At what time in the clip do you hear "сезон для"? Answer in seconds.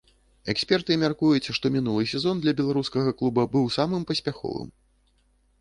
2.13-2.53